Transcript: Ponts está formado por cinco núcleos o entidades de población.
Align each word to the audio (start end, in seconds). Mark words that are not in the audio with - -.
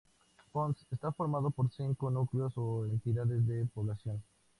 Ponts 0.51 0.87
está 0.89 1.11
formado 1.11 1.51
por 1.51 1.69
cinco 1.71 2.09
núcleos 2.09 2.53
o 2.57 2.87
entidades 2.87 3.45
de 3.45 3.67
población. 3.67 4.23